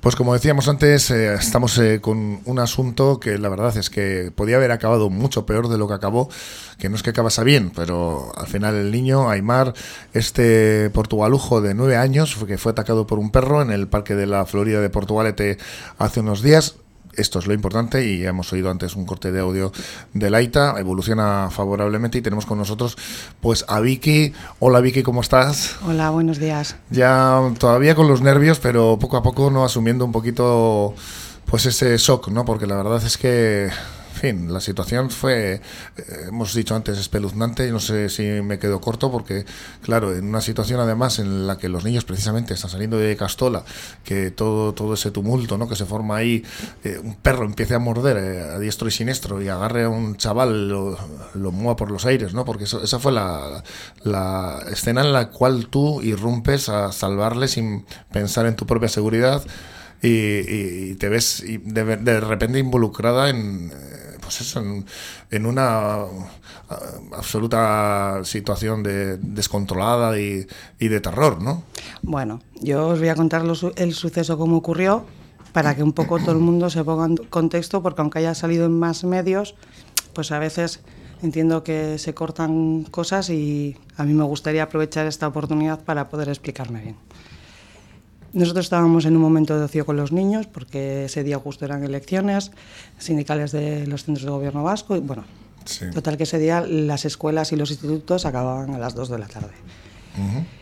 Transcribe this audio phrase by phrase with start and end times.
[0.00, 4.30] Pues como decíamos antes, eh, estamos eh, con un asunto que la verdad es que
[4.32, 6.28] podía haber acabado mucho peor de lo que acabó,
[6.78, 9.74] que no es que acabase bien, pero al final el niño, Aymar,
[10.12, 14.26] este portugalujo de nueve años, que fue atacado por un perro en el Parque de
[14.26, 15.58] la Florida de Portugalete
[15.98, 16.76] hace unos días,
[17.18, 19.72] esto es lo importante y hemos oído antes un corte de audio
[20.14, 22.96] de Laita, evoluciona favorablemente y tenemos con nosotros
[23.40, 24.32] pues a Vicky.
[24.60, 25.76] Hola Vicky, ¿cómo estás?
[25.84, 26.76] Hola, buenos días.
[26.90, 30.94] Ya todavía con los nervios, pero poco a poco no asumiendo un poquito
[31.44, 32.44] pues ese shock, ¿no?
[32.44, 33.70] Porque la verdad es que
[34.18, 35.60] fin, la situación fue, eh,
[36.28, 37.66] hemos dicho antes, espeluznante.
[37.66, 39.44] y no sé si me quedo corto porque,
[39.82, 43.64] claro, en una situación además en la que los niños precisamente están saliendo de Castola,
[44.04, 45.68] que todo, todo ese tumulto ¿no?
[45.68, 46.44] que se forma ahí,
[46.84, 50.16] eh, un perro empiece a morder eh, a diestro y siniestro y agarre a un
[50.16, 50.98] chaval, lo,
[51.34, 52.44] lo mueva por los aires, ¿no?
[52.44, 53.62] Porque esa fue la,
[54.04, 59.42] la escena en la cual tú irrumpes a salvarle sin pensar en tu propia seguridad.
[60.00, 63.72] Y, te ves de, de repente involucrada en,
[64.28, 64.56] pues
[65.30, 66.26] en, una uh,
[67.14, 70.46] absoluta situación de descontrolada y,
[70.78, 71.62] de terror, ¿no?
[72.02, 73.44] Bueno, yo os voy a contar
[73.76, 75.06] el suceso como ocurrió
[75.52, 78.66] para que un poco todo el mundo se ponga en contexto, porque aunque haya salido
[78.66, 79.54] en más medios,
[80.12, 80.80] pues a veces
[81.22, 86.28] entiendo que se cortan cosas y a mí me gustaría aprovechar esta oportunidad para poder
[86.28, 86.96] explicarme bien.
[88.32, 91.82] Nosotros estábamos en un momento de ocio con los niños, porque ese día justo eran
[91.82, 92.50] elecciones
[92.98, 94.96] sindicales de los centros de gobierno vasco.
[94.96, 95.24] Y bueno,
[95.94, 99.26] total que ese día las escuelas y los institutos acababan a las 2 de la
[99.26, 99.54] tarde.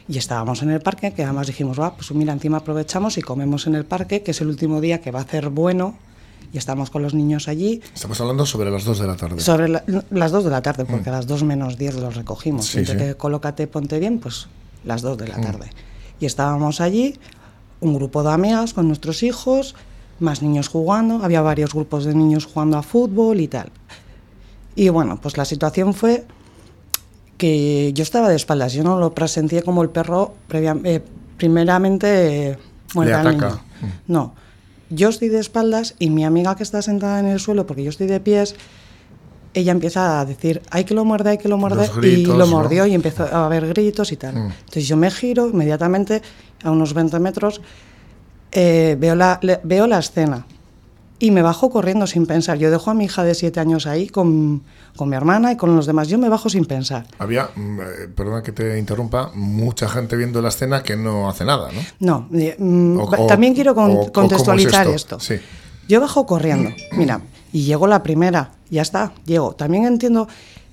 [0.08, 3.66] Y estábamos en el parque, que además dijimos, va, pues mira, encima aprovechamos y comemos
[3.66, 5.96] en el parque, que es el último día que va a ser bueno.
[6.52, 7.80] Y estamos con los niños allí.
[7.92, 9.40] Estamos hablando sobre las 2 de la tarde.
[9.40, 11.12] Sobre las 2 de la tarde, porque mm.
[11.12, 12.66] a las 2 menos 10 los recogimos.
[12.66, 14.46] Sí, que colócate, ponte bien, pues
[14.84, 15.42] las 2 de la mm.
[15.42, 15.70] tarde.
[16.20, 17.18] Y estábamos allí,
[17.80, 19.74] un grupo de amigas con nuestros hijos,
[20.18, 23.70] más niños jugando, había varios grupos de niños jugando a fútbol y tal.
[24.74, 26.24] Y bueno, pues la situación fue
[27.38, 31.02] que yo estaba de espaldas, yo no lo presencié como el perro eh,
[31.36, 32.58] primeramente eh,
[32.94, 33.62] ataca.
[34.06, 34.34] No,
[34.88, 37.90] yo estoy de espaldas y mi amiga que está sentada en el suelo, porque yo
[37.90, 38.54] estoy de pies,
[39.56, 42.86] ella empieza a decir, hay que lo muerde, hay que lo muerde, y lo mordió
[42.86, 44.34] y empezó a haber gritos y tal.
[44.34, 44.50] Mm.
[44.50, 46.20] Entonces yo me giro inmediatamente
[46.62, 47.62] a unos 20 metros,
[48.52, 50.44] eh, veo, la, veo la escena
[51.18, 52.58] y me bajo corriendo sin pensar.
[52.58, 54.62] Yo dejo a mi hija de 7 años ahí con,
[54.94, 56.08] con, mi hermana y con los demás.
[56.08, 57.06] Yo me bajo sin pensar.
[57.18, 57.84] Había, mm, eh,
[58.14, 61.80] perdona que te interrumpa, mucha gente viendo la escena que no hace nada, ¿no?
[61.98, 65.18] No, eh, mm, también quiero contextualizar esto.
[65.18, 65.36] Sí.
[65.88, 69.54] Yo bajo corriendo, mira, y llego la primera, ya está, llego.
[69.54, 70.28] También entiendo,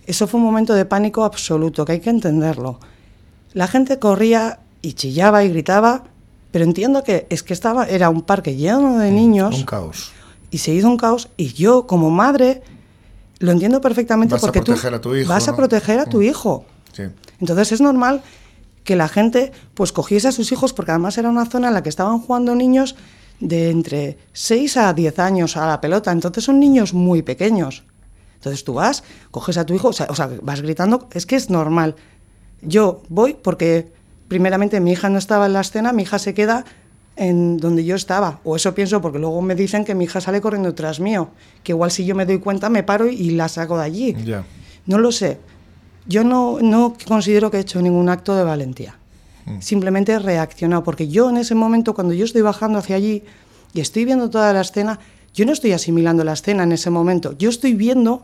[0.06, 2.80] eso fue un momento de pánico absoluto, que hay que entenderlo.
[3.54, 6.04] La gente corría y chillaba y gritaba,
[6.52, 9.58] pero entiendo que es que estaba, era un parque lleno de niños.
[9.58, 10.12] Un caos.
[10.52, 12.62] Y se hizo un caos y yo como madre
[13.40, 14.76] lo entiendo perfectamente porque tú
[15.28, 16.24] vas a proteger a tu mm.
[16.24, 16.66] hijo.
[16.92, 17.04] Sí.
[17.40, 18.22] Entonces es normal
[18.84, 21.84] que la gente pues cogiese a sus hijos porque además era una zona en la
[21.84, 22.96] que estaban jugando niños
[23.44, 27.84] de entre 6 a 10 años a la pelota, entonces son niños muy pequeños.
[28.36, 31.36] Entonces tú vas, coges a tu hijo, o sea, o sea vas gritando, es que
[31.36, 31.96] es normal.
[32.62, 33.92] Yo voy porque
[34.30, 36.66] primeramente mi hija no estaba en la escena, mi hija se queda
[37.16, 40.42] en donde yo estaba, o eso pienso porque luego me dicen que mi hija sale
[40.42, 41.30] corriendo tras mío,
[41.64, 44.16] que igual si yo me doy cuenta me paro y la saco de allí.
[44.86, 45.40] No lo sé.
[46.06, 48.98] Yo no, no considero que he hecho ningún acto de valentía.
[49.46, 49.60] Mm.
[49.60, 53.24] Simplemente he reaccionado, porque yo en ese momento, cuando yo estoy bajando hacia allí
[53.74, 55.00] y estoy viendo toda la escena,
[55.34, 58.24] yo no estoy asimilando la escena en ese momento, yo estoy viendo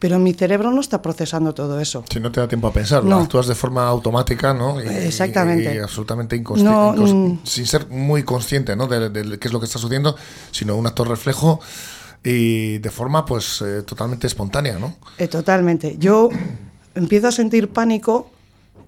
[0.00, 2.02] pero mi cerebro no está procesando todo eso.
[2.10, 4.80] Si no te da tiempo a pensarlo, actúas de forma automática, ¿no?
[4.80, 5.74] Exactamente.
[5.74, 7.40] Y, absolutamente inconsciente, mm.
[7.44, 8.86] sin ser muy consciente, ¿no?
[8.86, 10.16] De, qué es lo que está sucediendo,
[10.50, 11.60] sino un acto reflejo
[12.24, 14.96] y de forma, pues, eh, totalmente espontánea, ¿no?
[15.18, 15.96] Eh, totalmente.
[15.98, 16.30] Yo
[16.94, 18.30] empiezo a sentir pánico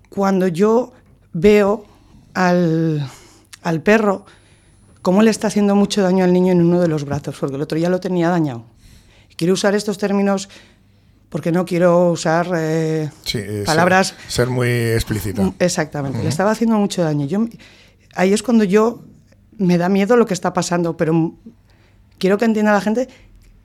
[0.08, 0.94] cuando yo
[1.32, 1.84] veo
[2.34, 3.08] al,
[3.62, 4.24] al perro
[5.02, 7.62] cómo le está haciendo mucho daño al niño en uno de los brazos, porque el
[7.62, 8.64] otro ya lo tenía dañado.
[9.36, 10.48] Quiero usar estos términos
[11.28, 14.14] porque no quiero usar eh, eh, palabras...
[14.28, 15.42] Ser, muy explícita.
[15.42, 17.26] Mm, exactamente, le estaba haciendo mucho daño.
[17.26, 17.46] Yo,
[18.14, 19.02] ahí es cuando yo
[19.56, 21.34] me da miedo lo que está pasando, pero
[22.18, 23.08] quiero que entienda la gente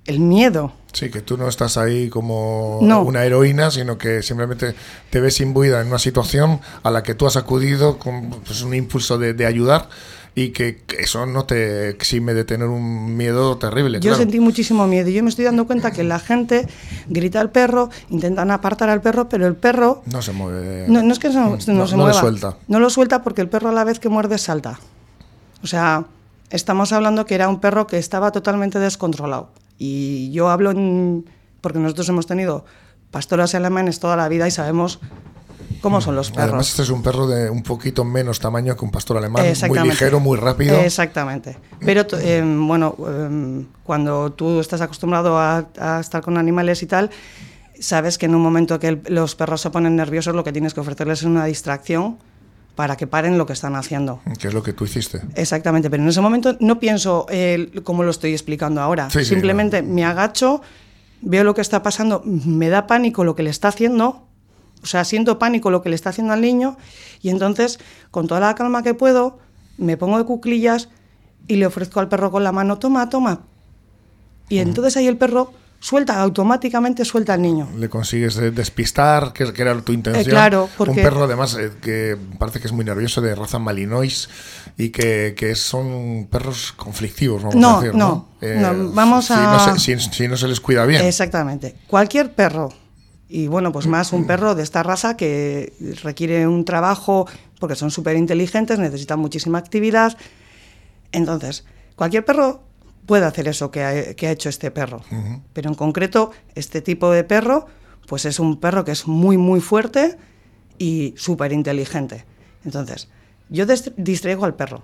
[0.07, 0.73] el miedo.
[0.93, 4.73] Sí, que tú no estás ahí como una heroína, sino que simplemente
[5.09, 8.73] te ves imbuida en una situación a la que tú has acudido con pues, un
[8.73, 9.89] impulso de, de ayudar
[10.37, 13.99] y que eso no te exime de tener un miedo terrible.
[13.99, 15.09] Yo sentí muchísimo miedo.
[15.09, 16.67] Yo me estoy dando cuenta que la gente
[17.07, 20.03] grita al perro, intentan apartar al perro, pero el perro...
[20.05, 20.85] No se mueve.
[20.89, 21.91] No, es que no, se mueva.
[21.95, 22.57] No lo suelta.
[22.67, 24.79] No lo suelta porque el perro a la vez que muerde salta.
[25.63, 26.05] O sea,
[26.51, 29.49] estamos hablando que era un perro que estaba totalmente descontrolado.
[29.77, 31.25] Y yo hablo en,
[31.61, 32.65] porque nosotros hemos tenido
[33.11, 34.99] pastoras alemanes toda la vida y sabemos
[35.81, 36.49] cómo son los perros.
[36.49, 39.79] Además, este es un perro de un poquito menos tamaño que un pastor alemán, muy
[39.79, 40.77] ligero, muy rápido.
[40.79, 41.57] Exactamente.
[41.79, 45.67] Pero eh, bueno, eh, cuando tú estás acostumbrado a,
[45.99, 47.09] estar con animales y tal,
[47.79, 50.79] sabes que en un momento que los perros se ponen nerviosos, lo que tienes que
[50.79, 52.17] ofrecerles es una distracción
[52.77, 54.21] para que paren lo que están haciendo.
[54.39, 55.19] ¿Qué es lo que tú hiciste?
[55.33, 57.25] Exactamente, pero en ese momento no pienso
[57.83, 59.09] como lo estoy explicando ahora.
[59.09, 60.61] Simplemente me agacho,
[61.21, 64.27] veo lo que está pasando, me da pánico lo que le está haciendo,
[64.83, 66.77] o sea, siento pánico lo que le está haciendo al niño
[67.23, 67.79] y entonces,
[68.11, 69.39] con toda la calma que puedo,
[69.79, 70.89] me pongo de cuclillas
[71.47, 73.41] y le ofrezco al perro con la mano, toma, toma.
[74.49, 77.69] Y entonces ahí el perro suelta, automáticamente suelta al niño.
[77.77, 80.25] Le consigues despistar, que, era tu intención.
[80.25, 80.91] Eh, claro, porque...
[80.91, 84.29] Un perro además eh, que parece que es muy nervioso, de raza malinois,
[84.77, 87.95] y que, que son perros conflictivos, vamos no, a decir.
[87.95, 89.77] No, eh, no, vamos a...
[89.77, 91.05] si, si, no se les cuida bien.
[91.05, 91.75] Exactamente.
[91.87, 92.73] Cualquier perro,
[93.29, 97.27] y bueno, pues más un perro de esta raza que requiere un trabajo,
[97.59, 100.17] porque son súper inteligentes, necesitan muchísima actividad.
[101.11, 101.65] Entonces,
[101.95, 102.66] cualquier perro
[103.07, 105.01] puede hacer eso que ha, hecho este perro.
[105.53, 107.65] Pero en concreto, este tipo de perro,
[108.05, 110.17] pues es un perro que es muy, muy fuerte
[110.77, 112.25] y súper inteligente.
[112.65, 113.07] Entonces,
[113.49, 113.65] yo
[113.95, 114.83] distraigo al perro,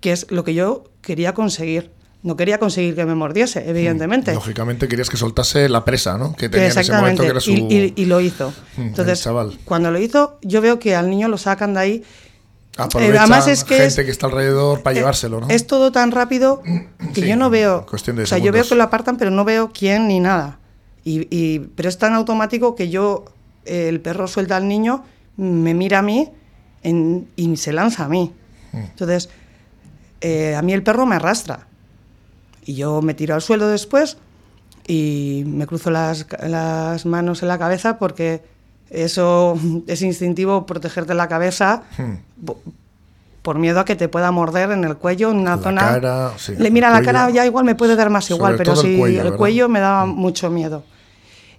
[0.00, 1.92] que es lo que yo quería conseguir.
[2.24, 4.32] No quería conseguir que me mordiese, evidentemente.
[4.32, 6.34] Lógicamente querías que soltase la presa, ¿no?
[6.34, 7.52] Que tenía en ese momento que era su...
[7.52, 8.52] y, lo hizo.
[8.78, 9.28] Entonces,
[9.64, 12.04] cuando lo hizo, yo veo que al niño lo sacan de ahí
[12.76, 15.48] Aprovechan Además es que gente que está alrededor para eh, llevárselo, ¿no?
[15.48, 16.62] Es todo tan rápido
[17.14, 17.86] que yo no veo.
[17.86, 20.58] Cuestión de o sea, yo veo que lo apartan, pero no veo quién ni nada.
[21.06, 23.26] Y, pero es tan automático que yo,
[23.66, 25.04] el perro suelta al niño,
[25.36, 26.30] me mira a mí
[26.82, 28.32] y se lanza a mí.
[28.72, 28.78] Mm.
[28.78, 29.28] Entonces,
[30.22, 31.66] eh, a mí el perro me arrastra.
[32.64, 34.16] Y yo me tiro al suelo después
[34.86, 38.42] y me cruzo las, las manos en la cabeza porque
[38.94, 42.50] eso es instintivo protegerte la cabeza hmm.
[43.42, 45.98] por miedo a que te pueda morder en el cuello, en una zona.
[46.58, 49.68] le mira la cara ya igual me puede dar más igual, pero sí el cuello,
[49.68, 50.14] me da hmm.
[50.14, 50.84] mucho miedo.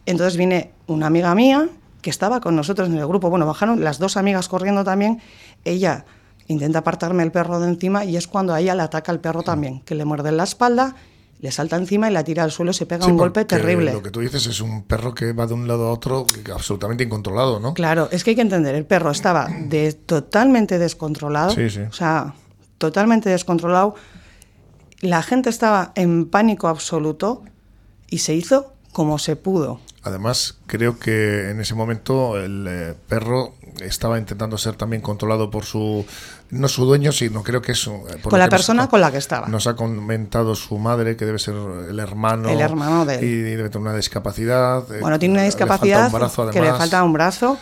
[0.05, 1.67] Entonces viene una amiga mía
[2.01, 3.29] que estaba con nosotros en el grupo.
[3.29, 5.19] Bueno, bajaron las dos amigas corriendo también.
[5.63, 6.05] Ella
[6.47, 9.41] intenta apartarme el perro de encima y es cuando a ella le ataca el perro
[9.41, 9.45] hmm.
[9.45, 10.95] también, que le muerde en la espalda
[11.39, 13.93] le salta encima y la tira al suelo, se pega un golpe terrible.
[13.93, 17.03] Lo que tú dices es un perro que va de un lado a otro absolutamente
[17.03, 17.73] incontrolado, ¿no?
[17.73, 22.35] Claro, es que hay que entender, el perro estaba de, totalmente descontrolado, o sea,
[22.77, 23.95] totalmente descontrolado.
[25.01, 27.43] La gente estaba en pánico absoluto
[28.09, 29.81] y se hizo como se pudo.
[30.05, 35.65] Además, creo que en ese momento el eh, perro estaba intentando ser también controlado por
[35.65, 36.05] su
[36.51, 37.91] no su dueño, sino creo que es eh,
[38.21, 39.47] con la persona con la que estaba.
[39.47, 41.55] Nos ha comentado su madre que debe ser
[41.89, 42.49] el hermano.
[42.49, 43.23] El hermano de él.
[43.23, 44.83] Y debe tener una discapacidad.
[44.93, 46.11] Eh, bueno, tiene una discapacidad
[46.51, 47.57] que le falta un brazo.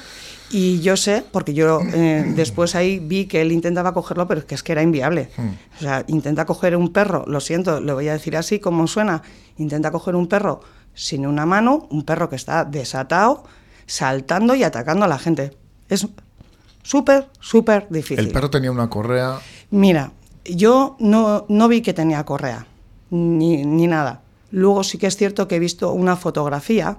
[0.51, 1.79] Y yo sé, porque yo
[2.35, 5.29] después ahí vi que él intentaba cogerlo, pero es que es que era inviable.
[5.37, 5.51] Hmm.
[5.77, 9.21] O sea, intenta coger un perro, lo siento, lo voy a decir así como suena,
[9.57, 10.59] intenta coger un perro
[10.93, 13.43] sin una mano, un perro que está desatado,
[13.85, 15.55] saltando y atacando a la gente.
[15.89, 16.07] Es
[16.83, 18.25] súper, súper difícil.
[18.25, 19.39] ¿El perro tenía una correa?
[19.71, 20.11] Mira,
[20.45, 22.67] yo no, no vi que tenía correa,
[23.09, 24.21] ni, ni nada.
[24.51, 26.97] Luego sí que es cierto que he visto una fotografía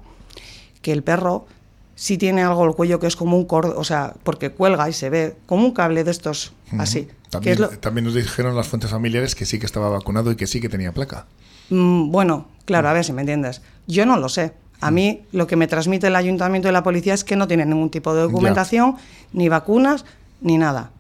[0.83, 1.47] que el perro
[1.95, 4.93] sí tiene algo el cuello que es como un cordón, o sea, porque cuelga y
[4.93, 7.09] se ve como un cable de estos así.
[7.31, 10.61] También, también, nos dijeron las fuentes familiares que sí que estaba vacunado y que sí
[10.61, 11.27] que tenía placa.
[11.71, 13.63] Mm, bueno, claro, a ver si me entiendes.
[13.87, 14.53] Yo no lo sé.
[14.81, 17.71] A mí lo que me transmite el ayuntamiento y la policía es que no tienen
[17.71, 18.97] ningún tipo de documentación,
[19.33, 20.05] ni vacunas,
[20.41, 20.91] ni nada.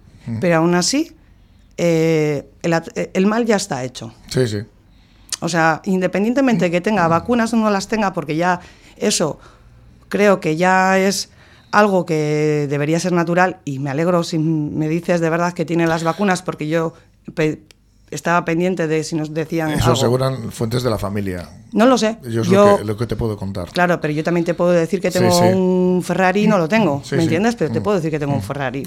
[0.40, 1.12] Pero aún así,
[1.76, 4.14] eh, el, mal ya está hecho.
[4.28, 4.58] Sí, sí.
[5.40, 8.60] O sea, independientemente de que tenga vacunas o no las tenga, porque ya
[8.96, 9.38] eso
[10.08, 11.30] creo que ya es
[11.72, 15.88] algo que debería ser natural y me alegro si me dices de verdad que tiene
[15.88, 16.94] las vacunas porque yo
[18.14, 19.70] estaba pendiente de si nos decían.
[19.70, 21.48] Eso aseguran fuentes de la familia.
[21.72, 22.18] No lo sé.
[22.22, 23.68] Yo es lo, que, te puedo contar.
[23.70, 27.02] Claro, pero yo también te puedo decir que tengo un Ferrari y no lo tengo.
[27.12, 27.56] ¿Me entiendes?
[27.56, 27.82] Pero te mm.
[27.82, 28.42] puedo decir que tengo un mm.
[28.42, 28.84] Ferrari.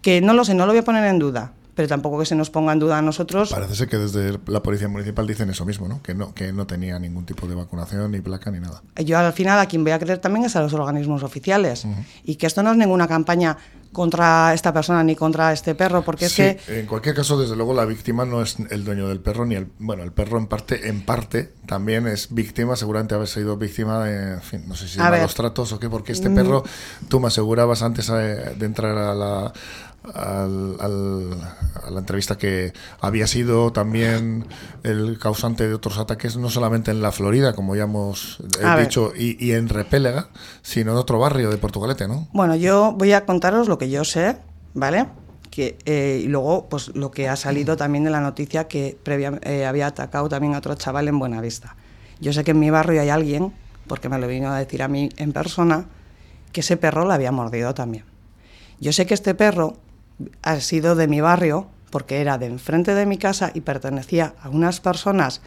[0.00, 2.34] Que no lo sé, no lo voy a poner en duda pero tampoco que se
[2.34, 3.50] nos ponga en duda a nosotros.
[3.50, 6.02] Parece ser que desde la Policía Municipal dicen eso mismo, ¿no?
[6.02, 8.82] Que no, que no tenía ningún tipo de vacunación, ni placa, ni nada.
[9.04, 11.86] Yo al final a quien voy a creer también es a los organismos oficiales.
[12.24, 13.56] Y que esto no es ninguna campaña
[13.94, 16.60] contra esta persona ni contra este perro, porque es que...
[16.68, 19.68] En cualquier caso, desde luego, la víctima no es el dueño del perro, ni el...
[19.78, 24.34] Bueno, el perro en parte, en parte, también es víctima, seguramente haber sido víctima de,
[24.34, 26.62] en fin, no sé si de malos tratos o qué, porque este perro,
[27.08, 29.52] tú me asegurabas antes de entrar a la
[30.12, 31.32] al- al-
[31.86, 34.46] a la entrevista que había sido también
[34.82, 38.76] el causante de otros ataques, no solamente en la Florida, como ya hemos eh, A
[38.78, 40.28] dicho, y, y en Repélega,
[40.62, 42.28] sino en otro barrio de Portugalete, ¿no?
[42.32, 44.36] Bueno, yo voy a contaros lo que yo sé,
[44.74, 45.06] ¿vale?
[45.50, 49.38] Que, eh, y luego, pues lo que ha salido también de la noticia que previa,
[49.42, 51.76] eh, había atacado también a otro chaval en Buenavista.
[52.20, 53.52] Yo sé que en mi barrio hay alguien,
[53.86, 55.86] porque me lo vino a decir a mí en persona,
[56.52, 58.04] que ese perro le había mordido también.
[58.80, 59.76] Yo sé que este perro
[60.42, 64.48] ha sido de mi barrio, porque era de enfrente de mi casa y pertenecía a
[64.48, 65.40] unas personas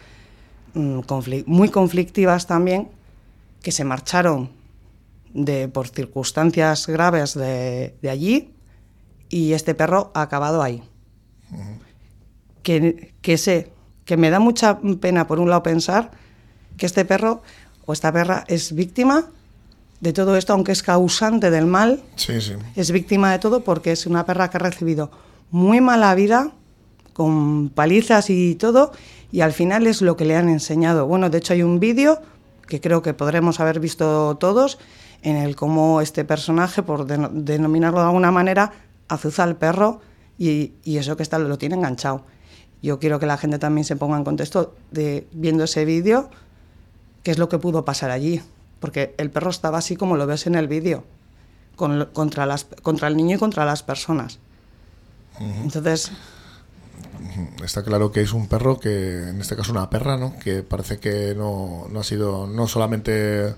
[0.73, 1.01] mm,
[1.45, 2.89] muy conflictivas también,
[3.61, 4.51] que se marcharon
[5.33, 8.53] de, por circunstancias graves de, de allí
[9.29, 10.83] y este perro ha acabado ahí.
[12.63, 13.71] que, que sé,
[14.05, 16.11] que me da mucha pena por un lado pensar
[16.77, 17.41] que este perro
[17.85, 19.31] o esta perra es víctima
[19.99, 22.53] de todo esto, aunque es causante del mal, Sí, sí.
[22.75, 25.09] es víctima de todo porque es una perra que ha recibido
[25.51, 26.51] muy mala vida,
[27.13, 28.91] con palizas y todo,
[29.31, 31.07] y al final es lo que le han enseñado.
[31.07, 32.19] Bueno, de hecho hay un vídeo
[32.67, 34.77] que creo que podremos haber visto todos,
[35.23, 38.71] en el cómo este personaje, por deno- denominarlo de alguna manera,
[39.07, 39.99] azuza al perro
[40.37, 42.23] y, y eso que está lo tiene enganchado.
[42.83, 46.29] Yo quiero que la gente también se ponga en contexto de viendo ese vídeo,
[47.23, 48.41] qué es lo que pudo pasar allí,
[48.79, 51.03] porque el perro estaba así como lo ves en el vídeo
[51.75, 54.39] con- contra, las, contra el niño y contra las personas.
[55.39, 56.11] Entonces,
[57.63, 60.37] Está claro que es un perro que, en este caso una perra, ¿no?
[60.39, 63.53] Que parece que no, no ha sido, no solamente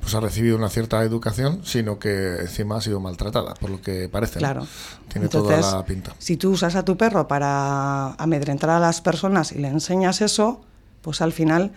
[0.00, 4.08] pues ha recibido una cierta educación, sino que encima ha sido maltratada, por lo que
[4.08, 4.34] parece.
[4.34, 4.40] ¿no?
[4.40, 4.66] claro.
[5.08, 6.14] Tiene Entonces, toda la pinta.
[6.18, 10.62] Si tú usas a tu perro para amedrentar a las personas y le enseñas eso,
[11.02, 11.70] pues al final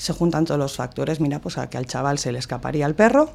[0.00, 1.20] se juntan todos los factores.
[1.20, 3.30] Mira, pues a que al chaval se le escaparía el perro.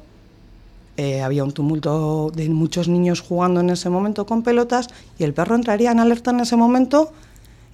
[0.96, 5.34] eh, había un tumulto de muchos niños jugando en ese momento con pelotas y el
[5.34, 7.12] perro entraría en alerta en ese momento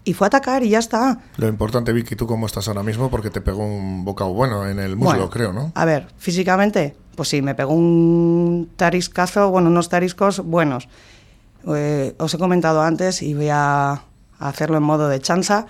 [0.05, 1.21] y fue a atacar y ya está.
[1.37, 3.09] Lo importante, Vicky, ¿tú cómo estás ahora mismo?
[3.11, 5.71] Porque te pegó un bocado bueno en el muslo, Bueno, creo, ¿no?
[5.77, 10.89] A ver, físicamente, pues sí, me pegó un tariscazo, bueno, unos tariscos buenos.
[11.75, 14.03] Eh, os he comentado antes y voy a
[14.43, 15.67] a hacerlo en modo de chanza,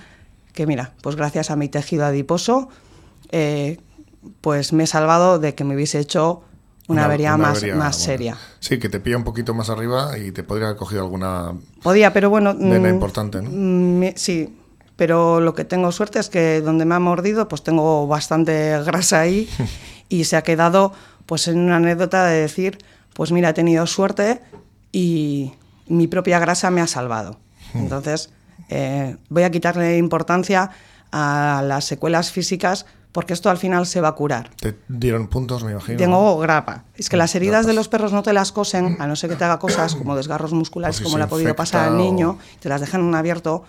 [0.55, 2.71] que mira, pues gracias a mi tejido adiposo,
[3.33, 3.79] eh,
[4.41, 6.43] pues me he salvado de que me hubiese hecho
[6.89, 8.05] una, avería una más, avería, más bueno.
[8.05, 8.37] seria.
[8.61, 12.13] Sí, que te pilla un poquito más arriba y te podría haber cogido alguna Podía,
[12.13, 12.55] pero bueno...
[12.55, 13.51] vena mm, importante, ¿no?
[13.51, 14.57] Mm, me- sí,
[14.97, 19.21] pero lo que tengo suerte es que donde me ha mordido, pues tengo bastante grasa
[19.21, 19.49] ahí
[20.09, 20.93] y se ha quedado
[21.27, 22.79] pues en una anécdota de decir,
[23.15, 24.41] pues mira, he tenido suerte
[24.93, 25.53] y
[25.87, 27.39] mi propia grasa me ha salvado.
[27.75, 28.31] Entonces,
[28.69, 30.71] eh, voy a quitarle importancia
[31.11, 34.51] a las secuelas físicas porque esto al final se va a curar.
[34.59, 35.95] Te dieron puntos, me imagino.
[35.95, 35.99] ¿no?
[35.99, 36.85] Tengo grapa.
[36.97, 39.37] Es que las heridas de los perros no te las cosen, a no ser que
[39.37, 42.03] te haga cosas como desgarros musculares, si como se le ha podido pasar al infecta
[42.03, 42.15] o- Mm.
[42.17, 43.65] niño, te las dejan en abierto,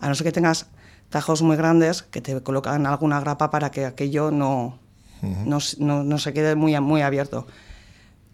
[0.00, 0.66] a no ser que tengas
[1.08, 4.78] tajos muy grandes que te colocan alguna grapa para que aquello no,
[5.22, 7.46] no, s- no- no se quede muy, muy abierto.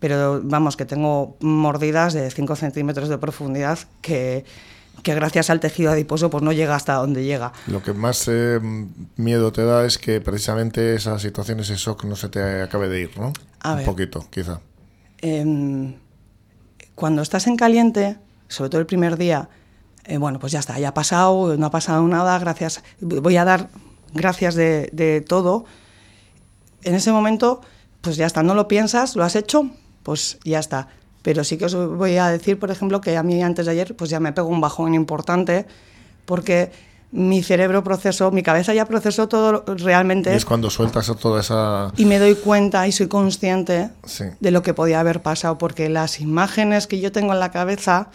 [0.01, 4.45] Pero vamos, que tengo mordidas de 5 centímetros de profundidad que,
[5.03, 7.53] que gracias al tejido adiposo pues no llega hasta donde llega.
[7.67, 8.59] Lo que más eh,
[9.17, 13.03] miedo te da es que precisamente esa situación, ese shock, no se te acabe de
[13.03, 13.33] ir, ¿no?
[13.61, 13.87] A un ver.
[13.87, 14.61] poquito, quizá.
[15.19, 15.95] em,
[16.95, 18.17] cuando estás en caliente,
[18.49, 19.49] sobre todo el primer día,
[20.05, 23.45] eh, bueno, pues ya está, ya ha pasado, no ha pasado nada, gracias, voy a
[23.45, 23.69] dar
[24.15, 25.65] gracias de, de todo.
[26.83, 27.61] En ese momento,
[28.01, 29.71] pues ya está, no lo piensas, lo has hecho,
[30.03, 30.89] pues ya está.
[31.23, 33.97] Pero sí que os voy a decir, por ejemplo, que a mí antes de ayer,
[33.97, 35.67] pues ya me pegó un bajón importante,
[36.25, 36.71] porque
[37.11, 41.91] mi cerebro procesó, mi cabeza ya procesó todo realmente Y es cuando sueltas toda esa...
[41.97, 44.25] y me doy cuenta y soy consciente Sí.
[44.39, 48.09] de lo que podía haber pasado, porque las imágenes que yo tengo en la cabeza,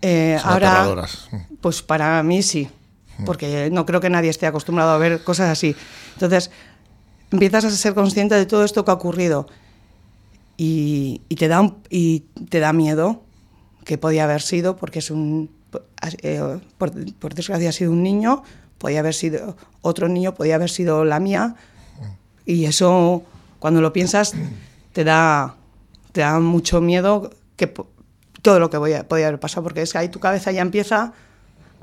[0.00, 1.28] eh, Son ahora, aterradoras.
[1.60, 2.68] pues para mí sí,
[3.26, 5.76] porque no creo que nadie esté acostumbrado a ver cosas así.
[6.14, 6.50] Entonces,
[7.30, 9.46] empiezas a ser consciente de todo esto que ha ocurrido
[10.56, 13.22] y, te, da un- y te da miedo
[13.84, 15.50] que podía haber sido, porque es un,
[16.22, 18.42] eh, por, por desgracia ha sido un niño,
[18.78, 21.56] podía haber sido otro niño, podía haber sido la mía,
[22.46, 23.22] y eso,
[23.58, 24.34] cuando lo piensas,
[24.92, 25.54] te da,
[26.12, 27.72] te da mucho miedo que
[28.42, 31.12] todo lo que voy podía haber pasado, porque es que ahí tu cabeza ya empieza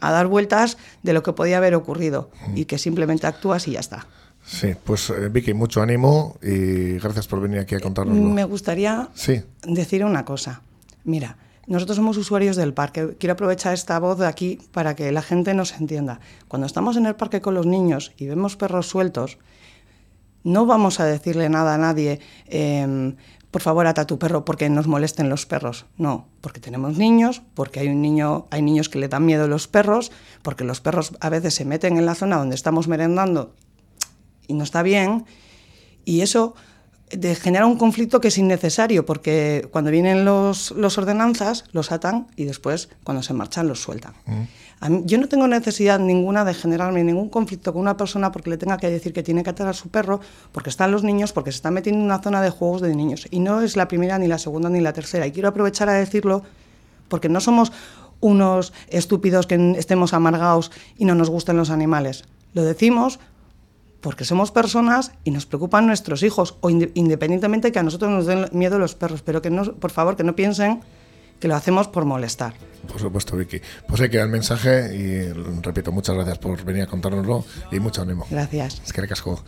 [0.01, 3.79] a dar vueltas de lo que podía haber ocurrido y que simplemente actúas y ya
[3.81, 4.07] está.
[4.43, 8.23] Sí, pues eh, Vicky, mucho ánimo y gracias por venir aquí a contárnoslo.
[8.23, 10.61] Me gustaría Sí, decir una cosa.
[11.03, 13.15] Mira, nosotros somos usuarios del parque.
[13.19, 16.19] Quiero aprovechar esta voz de aquí para que la gente nos entienda.
[16.47, 19.37] Cuando estamos en el parque con los niños y vemos perros sueltos,
[20.41, 23.17] No vamos a decirle nada a nadie, em,
[23.51, 25.85] por favor, ata a tu perro porque nos molesten los perros.
[25.97, 29.47] No, porque tenemos niños, porque hay un niño, hay niños que le dan miedo a
[29.47, 33.53] los perros, porque los perros a veces se meten en la zona donde estamos merendando
[34.49, 35.25] y no está bien.
[36.03, 36.55] Y eso
[37.11, 42.27] de genera un conflicto que es innecesario, porque cuando vienen los, los ordenanzas, los atan
[42.35, 44.13] y después, cuando se marchan, los sueltan.
[45.05, 48.77] yo no tengo necesidad ninguna de generarme ningún conflicto con una persona porque le tenga
[48.77, 50.19] que decir que tiene que atar a su perro,
[50.51, 53.27] porque están los niños, porque se está metiendo en una zona de juegos de niños.
[53.31, 55.25] Y no es la primera, ni la segunda, ni la tercera.
[55.25, 56.43] Y quiero aprovechar a decirlo
[57.07, 57.71] porque no somos
[58.19, 62.25] unos estúpidos que estemos amargados y no nos gusten los animales.
[62.53, 63.19] Lo decimos
[64.01, 68.47] porque somos personas y nos preocupan nuestros hijos, o independientemente que a nosotros nos den
[68.51, 70.81] miedo los perros, pero que no, por favor, que no piensen
[71.39, 72.53] que lo hacemos por molestar.
[72.87, 73.61] Por supuesto, Vicky.
[73.87, 77.79] Pues hay que dar el mensaje y repito, muchas gracias por venir a contárnoslo y
[77.79, 78.25] mucho ánimo.
[78.29, 78.81] Gracias.
[78.85, 79.43] Es que casco.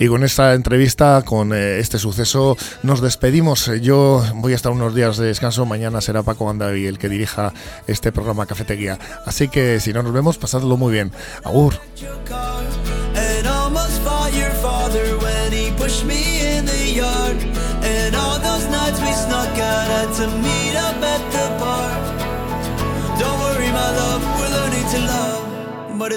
[0.00, 3.70] Y con esta entrevista, con eh, este suceso, nos despedimos.
[3.82, 5.66] Yo voy a estar unos días de descanso.
[5.66, 7.52] Mañana será Paco y el que dirija
[7.86, 8.98] este programa Cafetería.
[9.26, 11.12] Así que si no nos vemos, pasadlo muy bien.
[11.44, 11.74] Agur.
[12.00, 12.30] Yeah,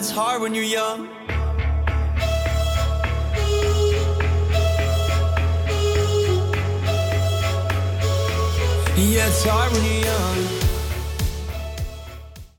[0.04, 1.08] it's hard when you're young.
[9.12, 9.34] yet
[10.02, 10.63] young.